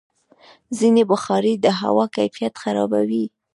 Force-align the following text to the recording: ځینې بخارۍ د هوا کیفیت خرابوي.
ځینې 0.77 1.03
بخارۍ 1.11 1.55
د 1.59 1.65
هوا 1.81 2.05
کیفیت 2.17 2.53
خرابوي. 2.63 3.25